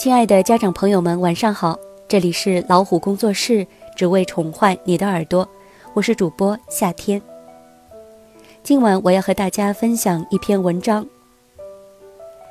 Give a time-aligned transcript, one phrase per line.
[0.00, 1.78] 亲爱的家长朋友们，晚上好！
[2.08, 5.46] 这里是老虎工作室，只为宠坏你的耳朵，
[5.92, 7.20] 我是主播夏天。
[8.62, 11.06] 今晚我要和大家分享一篇文章：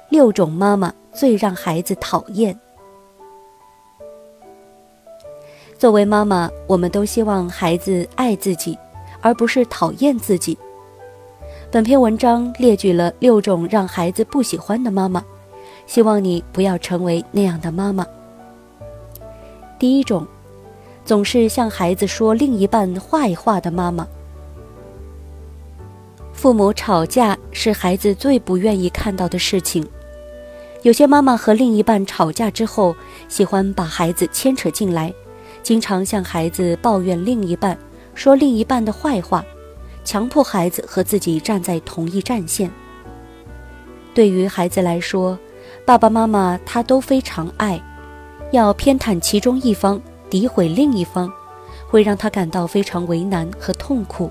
[0.10, 2.56] 六种妈妈最让孩子讨厌。
[5.76, 8.78] 作为妈妈，我们都希望孩子爱自己，
[9.22, 10.56] 而不是讨厌自己。
[11.72, 15.26] 本篇文章列举了六种让孩子不喜欢的妈妈，
[15.90, 18.06] 希望你不要成为那样的妈妈。
[19.80, 20.28] 第一种，
[21.04, 24.08] 总是向孩子说另一半坏话的妈妈。
[26.32, 29.84] 父母吵架是孩子最不愿意看到的事情。
[30.84, 32.96] 有些妈妈和另一半吵架之后，
[33.28, 35.12] 喜欢把孩子牵扯进来。
[35.64, 37.76] 经常向孩子抱怨另一半，
[38.14, 39.44] 说另一半的坏话，
[40.06, 42.70] 强迫孩子和自己站在同一战线。
[44.14, 45.38] 对于孩子来说，
[45.90, 47.82] 爸爸妈妈他都非常爱，
[48.52, 51.34] 要偏袒其中一方，诋毁另一方，
[51.88, 54.30] 会让他感到非常为难和痛苦。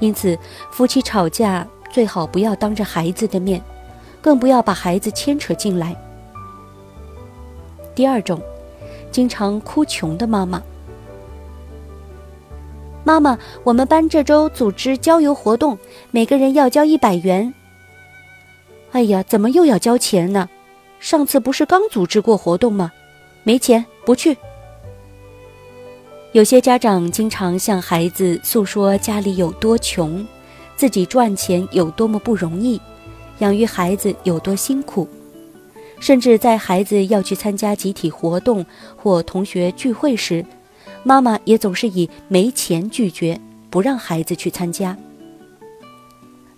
[0.00, 0.38] 因此，
[0.70, 3.58] 夫妻吵架最好不要当着孩子的面，
[4.20, 5.96] 更不要把孩子牵扯进来。
[7.94, 8.38] 第二种。
[9.10, 10.62] 经常哭穷的妈妈，
[13.02, 15.78] 妈妈，我们班这周组织郊游活动，
[16.10, 17.54] 每个人要交一百元。
[18.92, 20.48] 哎呀，怎么又要交钱呢？
[20.98, 22.90] 上次不是刚组织过活动吗？
[23.44, 24.36] 没钱，不去。
[26.32, 30.26] 有些家长经常向孩子诉说家里有多穷，
[30.76, 32.80] 自己赚钱有多么不容易，
[33.38, 35.08] 养育孩子有多辛苦。
[36.00, 38.64] 甚至在孩子要去参加集体活动
[38.96, 40.44] 或同学聚会时，
[41.02, 44.96] 妈妈也总是以没钱拒绝，不让孩子去参加。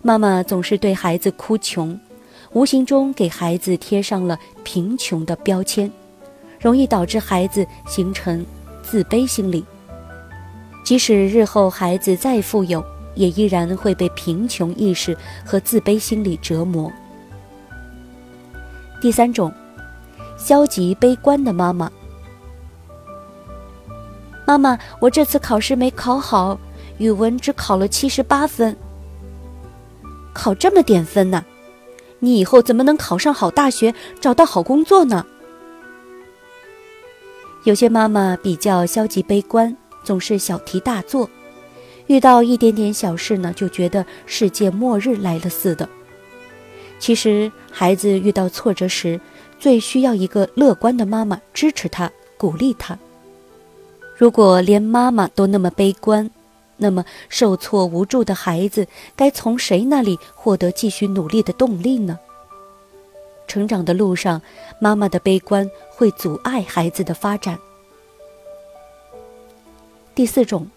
[0.03, 1.99] 妈妈总是对孩子哭穷，
[2.53, 5.91] 无形中给孩子贴上了贫穷的标签，
[6.59, 8.45] 容易导致孩子形成
[8.83, 9.65] 自卑心理。
[10.85, 12.85] 即使日后孩子再富有，
[13.15, 16.91] 也依然会被贫穷意识和自卑心理折磨。
[19.01, 19.53] 第三种，
[20.37, 21.91] 消极悲观的妈妈。
[24.45, 26.59] 妈妈，我这次考试没考好，
[26.99, 28.77] 语文只考了七十八分。
[30.33, 31.45] 考这么点分呢？
[32.21, 35.27] 你以后怎么能考上好大学，找到好工作呢？
[37.65, 41.29] 有些妈妈比较消极悲观，总是小题大做，
[42.07, 45.89] 遇到一点点小事呢，就觉得世界末日来了似的。
[46.99, 49.21] 其实，孩子遇到挫折时，
[49.59, 52.99] 最需要一个乐观的妈妈支持他、鼓励他。
[54.17, 56.31] 如果连妈妈都那么悲观，
[56.81, 62.19] 那么受挫无助的孩子该从谁那里获得继续努力的动力呢？
[63.47, 64.41] 成长的路上，
[64.81, 67.59] 妈妈的悲观会阻碍孩子的发展。
[70.15, 70.69] 第四种，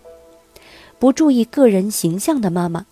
[0.99, 2.85] 不注意个人形象的妈妈。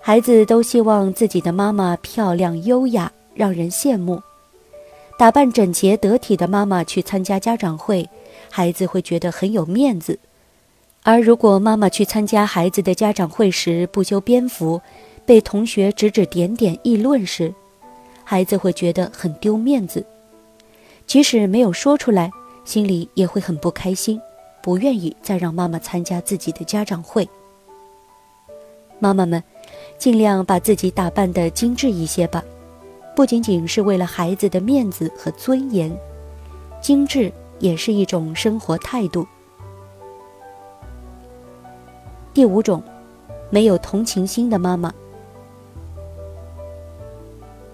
[0.00, 4.22] 孩子都希望自己的妈妈漂亮优雅，让人羡慕。
[5.18, 8.08] 打扮整洁得体的妈妈去参加家长会，
[8.50, 10.18] 孩子会觉得很有面子。
[11.08, 14.78] 而如果妈妈去参加孩子的家长会时不修边幅，
[15.24, 17.50] 被同学指指点点议论时，
[18.24, 20.04] 孩子会觉得很丢面子。
[21.06, 22.30] 即使没有说出来，
[22.66, 24.20] 心里也会很不开心，
[24.62, 27.26] 不愿意再让妈妈参加自己的家长会。
[28.98, 29.42] 妈妈们。
[29.96, 32.44] 尽量把自己打扮得精致一些吧，
[33.16, 35.90] 不仅仅是为了孩子的面子和尊严，
[36.82, 39.26] 精致也是一种生活态度。
[42.38, 42.80] 第五种，
[43.50, 44.94] 没有同情心的妈妈。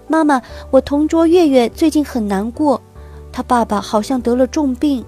[0.07, 2.81] 妈妈，我同桌月月最近很难过，
[3.31, 5.05] 他爸爸好像得了重病。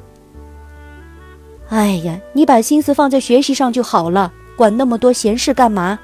[1.69, 5.97] 哎呀，你把心思放在学习上就好了，管那么多闲事干嘛？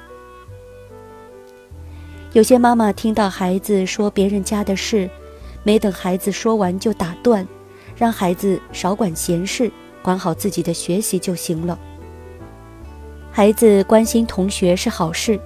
[2.32, 5.08] 有些妈妈听到孩子说别人家的事，
[5.62, 7.46] 没等孩子说完就打断，
[7.94, 9.70] 让孩子少管闲事，
[10.02, 11.78] 管好自己的学习就行了。
[13.36, 15.40] 孩子关心同学是好事，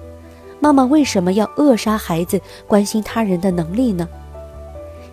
[0.60, 4.06] 妈妈为什么要扼杀孩子关心他人的能力呢？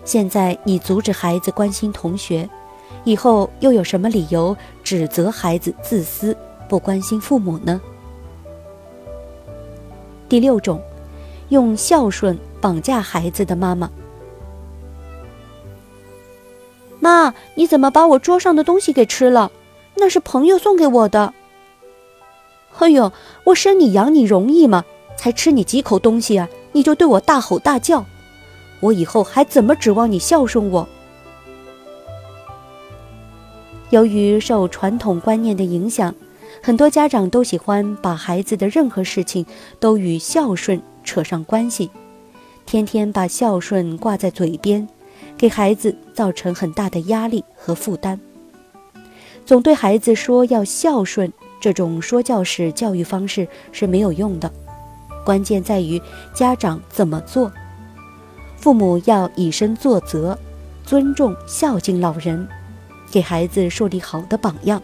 [0.04, 2.50] 现在你阻止孩子关心同学，
[3.06, 6.36] 以后又有什么理由指责孩子自私
[6.68, 7.80] 不关心父母呢？
[10.28, 10.82] 第六种。
[11.50, 13.90] 用孝顺绑架孩子的妈妈。
[17.00, 19.50] 妈，你怎么把我桌上的东西给吃了？
[19.96, 21.34] 那是朋友送给我的。
[22.80, 23.12] 哎呦，
[23.46, 24.84] 我生你养你容易吗？
[25.18, 28.06] 才吃你几口东西啊，你就对我大吼大叫。
[28.82, 30.88] 我以后还怎么指望你孝顺我？
[33.92, 36.14] 由于受传统观念的影响，
[36.62, 39.46] 很多家长都喜欢把孩子的任何事情
[39.80, 41.90] 都与孝顺扯上关系，
[42.66, 44.88] 天天把孝顺挂在嘴边，
[45.38, 48.20] 给孩子造成很大的压力和负担。
[49.46, 51.32] 总对孩子说要孝顺，
[51.66, 54.52] 这种说教式教育方式是没有用的。
[55.26, 56.00] 关键在于
[56.32, 57.52] 家长怎么做。
[58.56, 60.38] 父母要以身作则，
[60.84, 62.48] 尊重孝敬老人，
[63.10, 64.80] 给孩子树立好的榜样，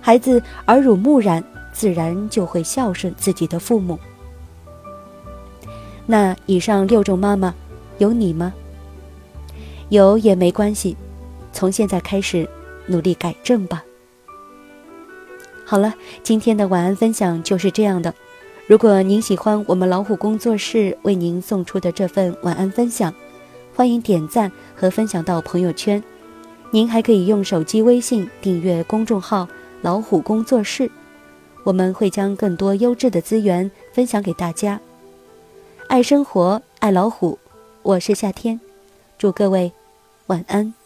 [0.00, 1.40] 孩子耳濡目染，
[1.72, 3.96] 自然就会孝顺自己的父母。
[6.04, 7.54] 那以上六种妈妈，
[7.98, 8.52] 有你吗？
[9.88, 10.96] 有也没关系，
[11.52, 12.50] 从现在开始
[12.88, 13.84] 努力改正吧。
[15.70, 15.92] 好了，
[16.22, 18.14] 今天的晚安分享就是这样的。
[18.66, 23.12] 如果您喜欢我们老虎工作室为您送出的这份晚安分享，
[23.74, 26.02] 欢迎点赞和分享到朋友圈。
[26.70, 29.46] 您还可以用手机微信订阅公众号
[29.82, 30.90] “老虎工作室”，
[31.64, 34.80] 我们会将更多优质的资源分享给大家。
[35.86, 37.38] 爱生活，爱老虎，
[37.82, 38.58] 我是夏天，
[39.18, 39.70] 祝各位
[40.28, 40.77] 晚安。